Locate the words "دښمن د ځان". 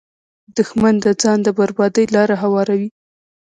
0.57-1.39